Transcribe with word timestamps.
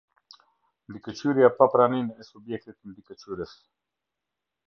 Mbikëqyrja 0.87 1.49
pa 1.57 1.67
praninë 1.75 2.17
e 2.23 2.27
subjektit 2.29 2.77
mbikëqyrës. 2.89 3.57